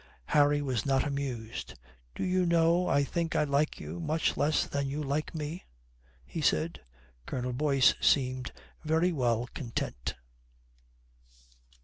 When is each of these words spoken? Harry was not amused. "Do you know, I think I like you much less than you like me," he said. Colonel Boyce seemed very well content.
Harry 0.29 0.63
was 0.63 0.83
not 0.83 1.03
amused. 1.05 1.75
"Do 2.15 2.23
you 2.23 2.43
know, 2.43 2.87
I 2.87 3.03
think 3.03 3.35
I 3.35 3.43
like 3.43 3.79
you 3.79 3.99
much 3.99 4.35
less 4.35 4.65
than 4.65 4.87
you 4.89 5.03
like 5.03 5.35
me," 5.35 5.63
he 6.25 6.41
said. 6.41 6.81
Colonel 7.27 7.53
Boyce 7.53 7.93
seemed 8.01 8.51
very 8.83 9.11
well 9.11 9.47
content. 9.53 10.15